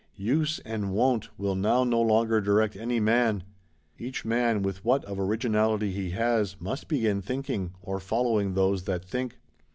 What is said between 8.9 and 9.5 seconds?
think.